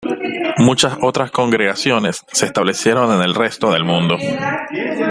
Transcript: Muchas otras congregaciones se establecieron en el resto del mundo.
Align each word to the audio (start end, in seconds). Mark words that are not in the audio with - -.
Muchas 0.57 0.97
otras 0.99 1.29
congregaciones 1.29 2.25
se 2.31 2.47
establecieron 2.47 3.13
en 3.15 3.21
el 3.21 3.35
resto 3.35 3.71
del 3.71 3.83
mundo. 3.85 4.17